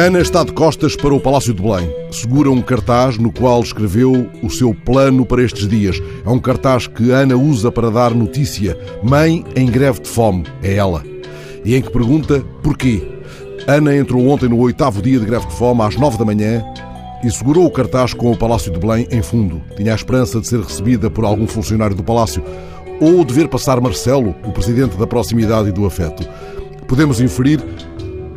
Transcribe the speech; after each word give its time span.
Ana 0.00 0.20
está 0.20 0.42
de 0.42 0.52
costas 0.54 0.96
para 0.96 1.12
o 1.12 1.20
Palácio 1.20 1.52
de 1.52 1.60
Belém. 1.60 1.94
Segura 2.10 2.50
um 2.50 2.62
cartaz 2.62 3.18
no 3.18 3.30
qual 3.30 3.60
escreveu 3.60 4.30
o 4.42 4.48
seu 4.48 4.72
plano 4.72 5.26
para 5.26 5.42
estes 5.42 5.68
dias. 5.68 6.00
É 6.24 6.30
um 6.30 6.38
cartaz 6.38 6.86
que 6.86 7.10
Ana 7.10 7.36
usa 7.36 7.70
para 7.70 7.90
dar 7.90 8.14
notícia. 8.14 8.78
Mãe 9.02 9.44
em 9.54 9.66
greve 9.66 10.00
de 10.00 10.08
fome. 10.08 10.46
É 10.62 10.74
ela. 10.74 11.04
E 11.66 11.74
em 11.76 11.82
que 11.82 11.90
pergunta 11.90 12.42
porquê. 12.62 13.06
Ana 13.66 13.94
entrou 13.94 14.26
ontem 14.26 14.48
no 14.48 14.58
oitavo 14.60 15.02
dia 15.02 15.18
de 15.18 15.26
greve 15.26 15.46
de 15.46 15.52
fome, 15.52 15.82
às 15.82 15.96
nove 15.96 16.16
da 16.16 16.24
manhã, 16.24 16.64
e 17.22 17.30
segurou 17.30 17.66
o 17.66 17.70
cartaz 17.70 18.14
com 18.14 18.32
o 18.32 18.36
Palácio 18.38 18.72
de 18.72 18.78
Belém 18.78 19.06
em 19.10 19.20
fundo. 19.20 19.60
Tinha 19.76 19.92
a 19.92 19.96
esperança 19.96 20.40
de 20.40 20.48
ser 20.48 20.60
recebida 20.60 21.10
por 21.10 21.26
algum 21.26 21.46
funcionário 21.46 21.94
do 21.94 22.02
Palácio 22.02 22.42
ou 23.02 23.22
de 23.22 23.34
ver 23.34 23.48
passar 23.48 23.78
Marcelo, 23.82 24.34
o 24.46 24.50
presidente 24.50 24.96
da 24.96 25.06
proximidade 25.06 25.68
e 25.68 25.72
do 25.72 25.84
afeto. 25.84 26.26
Podemos 26.88 27.20
inferir 27.20 27.62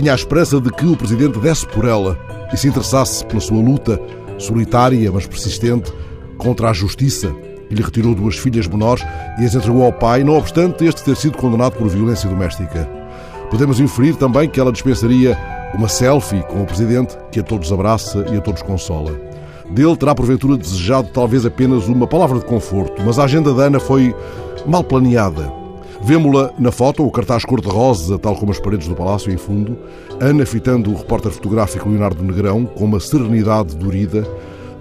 tinha 0.00 0.12
a 0.12 0.14
esperança 0.14 0.60
de 0.60 0.70
que 0.70 0.84
o 0.84 0.94
presidente 0.94 1.38
desse 1.38 1.66
por 1.66 1.86
ela 1.86 2.18
e 2.52 2.56
se 2.58 2.68
interessasse 2.68 3.24
pela 3.24 3.40
sua 3.40 3.62
luta, 3.62 3.98
solitária 4.36 5.10
mas 5.10 5.26
persistente, 5.26 5.90
contra 6.36 6.68
a 6.68 6.72
justiça 6.74 7.34
e 7.70 7.74
lhe 7.74 7.82
retirou 7.82 8.14
duas 8.14 8.36
filhas 8.36 8.66
menores 8.66 9.02
e 9.40 9.44
as 9.46 9.54
entregou 9.54 9.84
ao 9.84 9.92
pai, 9.94 10.22
não 10.22 10.36
obstante 10.36 10.84
este 10.84 11.02
ter 11.02 11.16
sido 11.16 11.38
condenado 11.38 11.78
por 11.78 11.88
violência 11.88 12.28
doméstica. 12.28 12.86
Podemos 13.50 13.80
inferir 13.80 14.16
também 14.16 14.50
que 14.50 14.60
ela 14.60 14.70
dispensaria 14.70 15.34
uma 15.72 15.88
selfie 15.88 16.42
com 16.42 16.60
o 16.60 16.66
presidente 16.66 17.16
que 17.32 17.40
a 17.40 17.42
todos 17.42 17.72
abraça 17.72 18.22
e 18.30 18.36
a 18.36 18.40
todos 18.42 18.60
consola. 18.60 19.18
Dele 19.70 19.96
terá 19.96 20.14
porventura 20.14 20.58
desejado 20.58 21.08
talvez 21.08 21.46
apenas 21.46 21.88
uma 21.88 22.06
palavra 22.06 22.38
de 22.38 22.44
conforto, 22.44 23.00
mas 23.02 23.18
a 23.18 23.24
agenda 23.24 23.54
da 23.54 23.62
Ana 23.62 23.80
foi 23.80 24.14
mal 24.66 24.84
planeada 24.84 25.65
Vemo-la 26.02 26.52
na 26.58 26.70
foto, 26.70 27.04
o 27.04 27.10
cartaz 27.10 27.44
cor-de-rosa, 27.44 28.18
tal 28.18 28.36
como 28.36 28.52
as 28.52 28.60
paredes 28.60 28.86
do 28.86 28.94
palácio 28.94 29.32
em 29.32 29.36
fundo, 29.36 29.76
Ana 30.20 30.44
fitando 30.46 30.92
o 30.92 30.96
repórter 30.96 31.32
fotográfico 31.32 31.88
Leonardo 31.88 32.22
Negrão 32.22 32.64
com 32.64 32.84
uma 32.84 33.00
serenidade 33.00 33.74
dorida. 33.74 34.26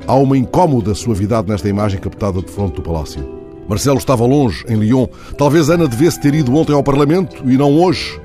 Há 0.08 0.16
uma 0.16 0.38
incómoda 0.38 0.94
suavidade 0.94 1.50
nesta 1.50 1.68
imagem 1.68 2.00
captada 2.00 2.42
de 2.42 2.52
fronte 2.52 2.76
do 2.76 2.82
palácio. 2.82 3.28
Marcelo 3.68 3.98
estava 3.98 4.26
longe, 4.26 4.64
em 4.68 4.76
Lyon. 4.76 5.08
Talvez 5.38 5.70
Ana 5.70 5.88
devesse 5.88 6.20
ter 6.22 6.36
ido 6.36 6.54
ontem 6.56 6.74
ao 6.74 6.84
Parlamento 6.84 7.44
e 7.50 7.58
não 7.58 7.82
hoje. 7.82 8.22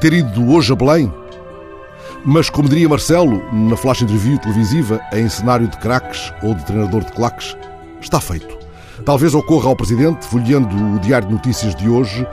Ter 0.00 0.12
ido 0.12 0.52
hoje 0.52 0.72
a 0.72 0.76
Belém. 0.76 1.12
Mas, 2.24 2.48
como 2.48 2.68
diria 2.68 2.88
Marcelo, 2.88 3.42
na 3.52 3.76
flash 3.76 4.02
interview 4.02 4.38
televisiva, 4.38 5.00
em 5.12 5.28
cenário 5.28 5.66
de 5.66 5.76
craques 5.78 6.32
ou 6.42 6.54
de 6.54 6.64
treinador 6.64 7.02
de 7.02 7.12
claques, 7.12 7.56
está 8.00 8.20
feito. 8.20 8.59
Talvez 9.04 9.34
ocorra 9.34 9.68
ao 9.68 9.76
Presidente, 9.76 10.26
folheando 10.26 10.68
o 10.76 10.98
Diário 10.98 11.28
de 11.28 11.34
Notícias 11.34 11.74
de 11.74 11.88
hoje, 11.88 12.26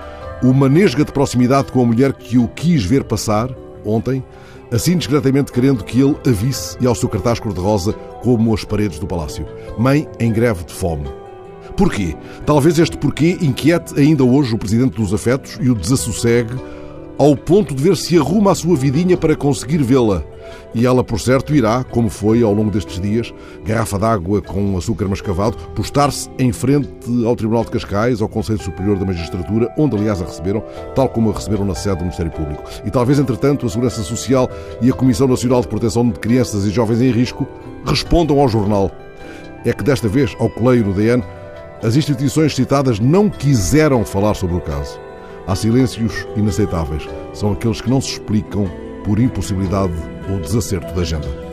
uma 0.44 0.68
nesga 0.68 1.06
de 1.06 1.12
proximidade 1.12 1.72
com 1.72 1.82
a 1.82 1.86
mulher 1.86 2.14
que 2.14 2.38
o 2.38 2.48
quis 2.48 2.84
ver 2.84 3.06
passar, 3.06 3.50
ontem, 3.86 4.23
assim 4.72 4.98
discretamente 4.98 5.52
querendo 5.52 5.84
que 5.84 6.02
ele 6.02 6.16
a 6.28 6.30
visse 6.30 6.78
e 6.82 6.86
ao 6.86 6.94
seu 6.94 7.08
cartaz 7.08 7.40
cor-de-rosa 7.40 7.94
como 8.22 8.54
as 8.54 8.66
paredes 8.66 9.00
do 9.00 9.08
palácio. 9.08 9.48
Mãe 9.78 10.08
em 10.20 10.32
greve 10.32 10.66
de 10.66 10.73
fome. 10.73 11.08
Porquê? 11.78 12.16
Talvez 12.45 12.78
este 12.78 12.98
porquê 12.98 13.38
inquiete 13.42 13.98
ainda 13.98 14.23
hoje 14.23 14.54
o 14.54 14.58
Presidente 14.58 15.00
dos 15.00 15.14
Afetos 15.14 15.58
e 15.62 15.70
o 15.70 15.76
desassossegue 15.76 16.56
ao 17.18 17.36
ponto 17.36 17.73
de 17.73 17.84
ver 17.84 17.96
se 17.96 18.18
arruma 18.18 18.52
a 18.52 18.56
sua 18.56 18.76
vidinha 18.76 19.18
para 19.18 19.36
conseguir 19.36 19.84
vê-la 19.84 20.23
e 20.73 20.86
ela, 20.86 21.04
por 21.04 21.20
certo, 21.20 21.56
irá, 21.56 21.84
como 21.84 22.10
foi 22.10 22.44
ao 22.44 22.54
longo 22.54 22.70
destes 22.70 23.00
dias, 23.00 23.34
garrafa 23.66 23.98
d'água 23.98 24.42
com 24.42 24.78
açúcar 24.78 25.08
mascavado, 25.08 25.58
postar-se 25.76 26.30
em 26.38 26.52
frente 26.52 26.90
ao 27.26 27.36
Tribunal 27.36 27.64
de 27.64 27.72
Cascais, 27.72 28.22
ao 28.22 28.30
Conselho 28.30 28.62
Superior 28.62 28.98
da 29.00 29.06
Magistratura, 29.06 29.73
onde, 29.78 29.95
aliás, 29.95 30.22
a 30.22 30.26
receberam, 30.26 30.64
tal 30.94 31.10
como 31.10 31.32
a 31.32 31.34
receberam 31.34 31.66
na 31.66 31.73
sede 31.73 31.95
do 31.95 32.02
Ministério 32.02 32.32
Público. 32.32 32.64
E 32.86 32.92
talvez, 32.92 33.18
entretanto, 33.18 33.66
a 33.66 33.70
Segurança 33.70 34.04
Social 34.04 34.50
e 34.82 34.90
a 34.90 34.94
Comissão 34.94 35.28
Nacional 35.28 35.62
de 35.62 35.68
Proteção 35.68 36.08
de 36.08 36.20
Crianças 36.20 36.66
e 36.66 36.70
Jovens 36.70 37.02
em 37.02 37.11
Risco 37.11 37.48
respondam 37.86 38.39
ao 38.39 38.48
jornal. 38.48 38.92
É 39.66 39.73
que 39.73 39.84
desta 39.84 40.08
vez, 40.08 40.36
ao 40.39 40.49
coleio 40.49 40.86
no 40.86 40.94
DN, 40.94 41.23
as 41.82 41.95
instituições 41.95 42.55
citadas 42.55 42.99
não 42.99 43.30
quiseram 43.30 44.05
falar 44.05 44.34
sobre 44.34 44.55
o 44.55 44.61
caso. 44.61 45.07
Há 45.48 45.56
silêncios 45.56 46.28
inaceitáveis. 46.36 47.08
São 47.34 47.54
aqueles 47.54 47.80
que 47.80 47.90
não 47.90 48.02
se 48.02 48.12
explicam 48.12 48.70
por 49.06 49.18
impossibilidade 49.18 49.94
ou 50.30 50.42
desacerto 50.42 50.94
da 50.94 51.02
agenda. 51.02 51.47